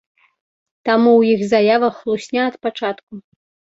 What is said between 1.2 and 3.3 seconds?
іх заявах хлусня ад пачатку.